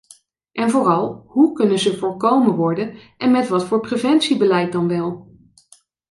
[0.51, 5.37] En vooral, hoe kunnen ze voorkomen worden en met wat voor preventiebeleid dan wel?